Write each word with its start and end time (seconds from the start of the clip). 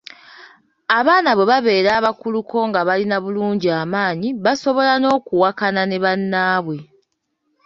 Abaana 0.99 1.29
bwe 1.33 1.45
babeera 1.51 1.89
abakuluko 1.99 2.57
nga 2.69 2.81
balina 2.87 3.17
bulungi 3.23 3.67
amaanyi 3.81 4.29
basobola 4.43 4.93
n’okuwakana 4.99 5.81
ne 5.87 5.97
bannaabwe. 6.03 6.77